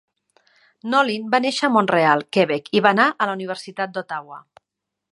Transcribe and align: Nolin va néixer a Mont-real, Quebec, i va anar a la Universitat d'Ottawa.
Nolin 0.93 1.27
va 1.35 1.41
néixer 1.45 1.69
a 1.69 1.69
Mont-real, 1.75 2.25
Quebec, 2.39 2.73
i 2.79 2.83
va 2.87 2.97
anar 2.97 3.09
a 3.27 3.31
la 3.31 3.39
Universitat 3.41 3.95
d'Ottawa. 3.99 4.45